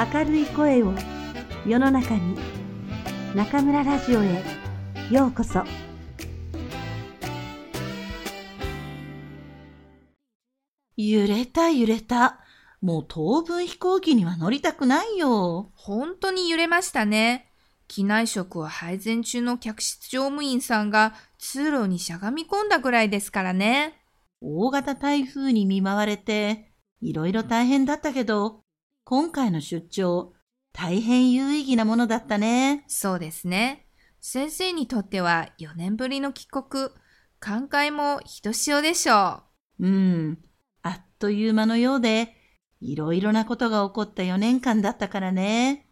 [0.00, 0.94] 明るい声を
[1.66, 2.34] 世の中に
[3.34, 4.42] 中村ラジオへ
[5.10, 5.62] ようこそ
[10.96, 12.40] 揺れた揺れた。
[12.80, 15.70] もう当分飛行機には乗りたくないよ。
[15.74, 17.52] 本当に揺れましたね。
[17.86, 24.00] 機内食を配膳中の客室乗務員さんが通路にしゃがみ込んだぐらいですからね。
[24.40, 28.62] 大型台風に見舞われて、いろいろ大変だったけど、
[29.04, 30.34] 今回の出張、
[30.72, 32.84] 大変有意義なものだったね。
[32.86, 33.86] そうですね。
[34.20, 36.90] 先生にとっては4年ぶりの帰国、
[37.40, 39.42] 寛解もひとしおでしょ
[39.78, 39.86] う。
[39.86, 40.38] うん。
[40.82, 42.36] あっという間のようで、
[42.80, 45.86] いろいろなことが起こった4年間だったからね。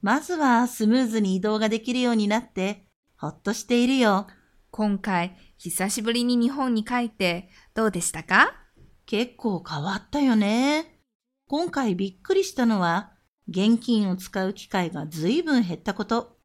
[0.00, 2.86] まずはスムーズに移動ができるようになって、
[3.18, 4.26] ほっとしているよ。
[4.70, 8.52] 今回、久しぶりに日本に帰って、どうでしたか？
[9.06, 10.95] 結構変わったよね。
[11.48, 13.12] 今回びっくりしたのは、
[13.48, 16.38] 現金を使う機会が随分減ったこと。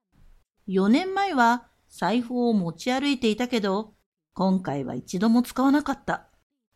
[0.67, 3.95] 4年前は財布を持ち歩いていたけど、
[4.35, 6.27] 今回は一度も使わなかった。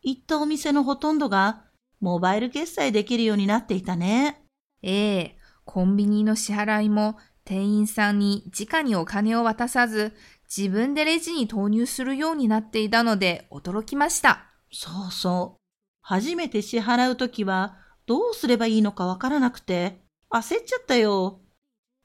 [0.02, 1.66] 行ったお店のほとんどが
[2.00, 4.42] モバイル決済できるようになっていたね。
[4.82, 10.12] ええコンビニの支払いも店員さんに直にお金を渡さず、
[10.54, 14.46] 自分でレジに投入するようになっていたので驚きました。
[14.72, 15.60] そうそう。
[16.02, 21.40] 初めて支払うときはどうすればいいのかわからなくて焦っちゃったよ。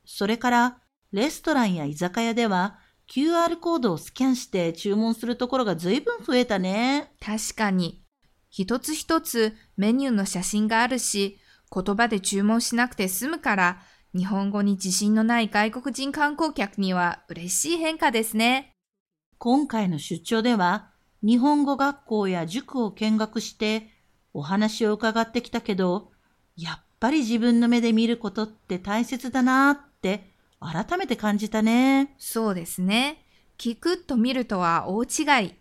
[0.05, 7.11] それからレストランや居酒屋では QR コードをスキャンして注文するところが随分増えたね。
[7.19, 8.03] 確かに。
[8.49, 11.37] 一つ一つメニューの写真があるし、
[11.73, 13.81] 言葉で注文しなくて済むから、
[14.15, 18.73] 日本語に自信のない外国人観光客には嬉しい変化ですね。
[19.37, 20.91] 今回の出張では、
[21.23, 23.89] 日本語学校や塾を見学して
[24.33, 26.11] お話を伺ってきたけど、
[26.55, 32.15] やっぱり自分の目で見ることって大切だなって改めて感じたね。
[32.17, 33.25] そうですね。
[33.57, 35.55] 聞くと見るとは大違い。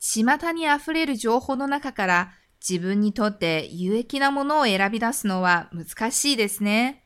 [0.00, 2.32] 巷に溢れる情報の中から
[2.66, 7.04] 自分にとって有益なものを選び出すのは難しいですね。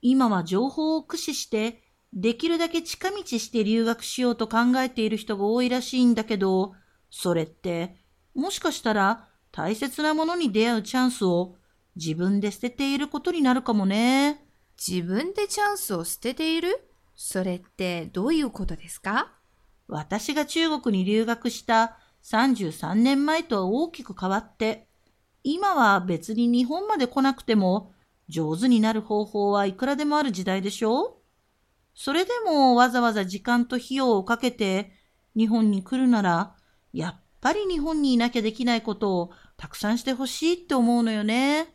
[0.00, 1.82] 今は情報を駆使して
[2.12, 6.74] できるだけ近道して留学しようと考えている人が多いらしいんだけど、
[7.10, 7.96] それって
[8.34, 9.27] もしかしたら
[9.58, 11.56] 大切なものに出会うチャンスを
[11.96, 14.46] 自分で捨てていることになるかもね。
[14.78, 16.88] 自分でチャンスを捨てている？
[17.16, 19.32] それってどういうことですか？
[19.88, 24.86] 私が中国に留学した33年前とは大きく変わって、
[25.42, 27.90] 今は別に日本まで来なくても
[28.28, 31.18] 上手になる方法はいくらでもある時代でしょ
[31.96, 34.92] それでもわざわざ時間と費用をかけて
[35.34, 36.54] 日本に来るなら、
[36.92, 41.66] やっぱり日本にいなきゃできないことをたくさんしてほしいって思うのよね。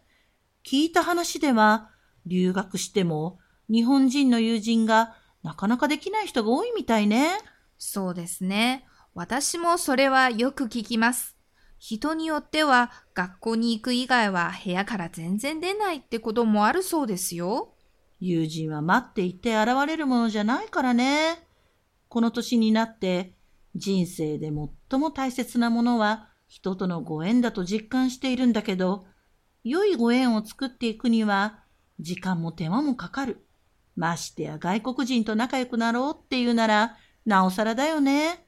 [0.65, 1.91] 聞いた話では、
[2.25, 3.39] 留学しても
[3.69, 7.37] 日本人の友人がなかなかできない人が多いみたいね。
[7.77, 8.85] そうですね。
[9.13, 11.35] 私もそれはよく聞きます。
[11.77, 17.75] 人によっては学校に行く以外は部屋から全然出ないってこともあるそうですよ。
[18.21, 21.45] 友人は待っていて現れるものじゃないからね。
[22.07, 23.35] この年になって
[23.75, 24.49] 人生で
[24.89, 29.07] 最も大切なものは人とのご縁だと実感しているんだけど、
[29.63, 31.63] 良いご縁を作っていくには
[31.99, 33.43] 時間も手間もかかる。
[33.95, 38.45] ましてや外国人と仲良くなろうっていうなら、なおさらだよね。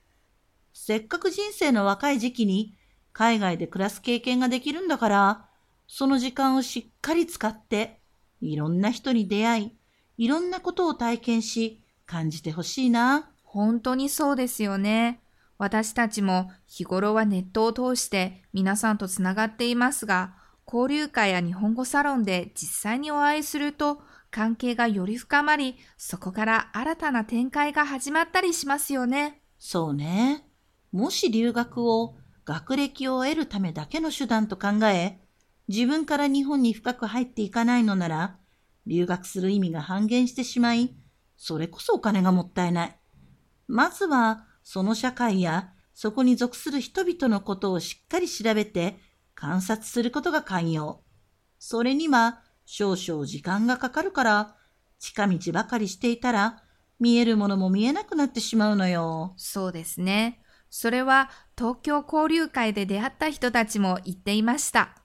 [0.72, 2.76] せっかく人生の若い時期に
[3.12, 5.46] 海外で暮らす経験ができるんだから、
[5.88, 8.02] その時間をしっかり使って、
[8.40, 9.72] いろんな人に出会い、
[10.20, 13.32] いろんなことを体験し、感じてほしいな。
[13.42, 15.22] 本当にそうですよね。
[15.58, 20.36] 私たちも日頃はネットを通して皆さんとつながっていますが、
[20.68, 24.02] 交流会や日本語サロンで実際にお会いすると
[24.32, 29.42] 関係がより深まり、そこから新たな展開が始まったりしますよね。
[29.58, 30.46] そうね。
[30.92, 35.20] もし留学を学歴を得るためだけの手段と考え、
[35.68, 38.38] 自分から日本に深く入っていかないのなら、
[38.86, 40.96] 留学する意味が半減してしまい、
[41.38, 43.00] それこそお金がもったいない。
[43.68, 48.98] まずは、その社会やそこに属する人々のことをしっかり調べて
[49.36, 51.04] 観察することが寛容。
[51.60, 54.56] それには少々時間がかかるから、
[54.98, 56.64] 近道ばかりしていたら、
[57.00, 59.36] 見えるものも見えなくなってしまうのよ。
[59.38, 60.42] そうですね。
[60.72, 64.96] それは東京交流会で出会った人たちも言っていました。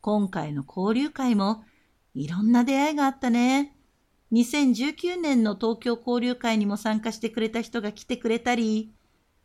[0.00, 1.64] 今回の交流会も
[2.14, 3.71] いろんな出会いがあったね。
[4.32, 8.92] 2019年の東京交流会にも参加してくれた人が来てくれたり、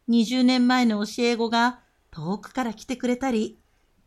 [0.10, 1.82] 20年前の教え子が
[2.12, 3.60] 遠くから来てくれたり、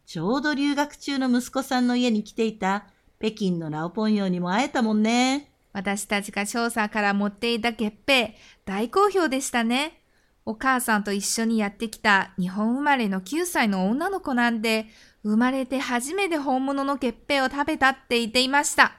[0.07, 2.87] ちょうど留学中の息子さんの家に来ていた
[3.21, 5.53] 北京のラオポンヨにも会えたもんね。
[5.73, 8.35] 私たちが調査から持っていた月餅、
[8.65, 10.01] 大好評でしたね。
[10.47, 14.87] お母さんと一緒にやってきた日本生まれの9歳の女の子なんで、
[15.23, 18.97] 生まれて初めて本物の月餅を食べたって言っていました。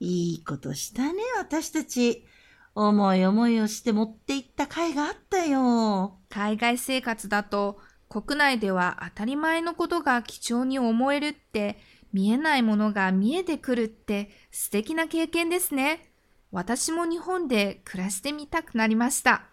[0.00, 2.26] いいことしたね、私たち。
[2.74, 6.18] 思い思いをして持って行った甲斐があったよ。
[6.28, 11.78] 海外生活だと国内では当たり前のことが貴重に思えるって
[12.12, 16.10] 見えないものが見えてくるって素敵な経験ですね。
[16.50, 19.46] 私も日本で暮らしてみたくなりました。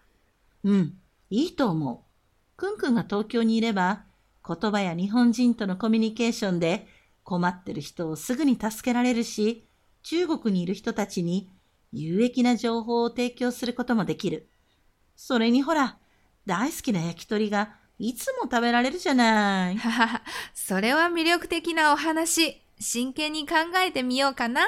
[0.64, 0.94] うん、
[1.30, 2.56] いいと思う。
[2.56, 4.04] くんくんが東京にいれば、
[4.46, 6.86] 言葉や日本人とのコミュニケーションで
[7.24, 9.66] 困ってる人をすぐに助けられるし、
[10.02, 11.50] 中国にいる人たちに
[11.92, 14.48] 有益な情報を提供することもできる。
[15.16, 15.98] それにほら、
[16.46, 19.78] 大好きな焼き鳥がいつも食べられるじゃない。
[20.54, 22.60] それは魅力的なお話。
[22.80, 24.62] 真剣に考えてみようかな。